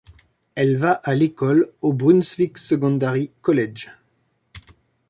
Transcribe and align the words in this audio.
Elle 0.55 0.77
va 0.77 0.93
à 0.93 1.13
l'école 1.13 1.71
au 1.83 1.93
Brunswick 1.93 2.57
Secondary 2.57 3.31
College. 3.43 3.89